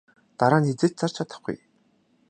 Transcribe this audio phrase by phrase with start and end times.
[0.37, 1.57] Дараа нь хэзээ ч зарж чадахгүй.